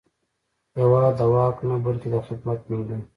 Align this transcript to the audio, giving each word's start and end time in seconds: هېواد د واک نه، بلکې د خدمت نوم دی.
هېواد 0.77 1.13
د 1.19 1.21
واک 1.33 1.57
نه، 1.67 1.75
بلکې 1.85 2.07
د 2.13 2.15
خدمت 2.27 2.59
نوم 2.69 2.81
دی. 2.87 2.97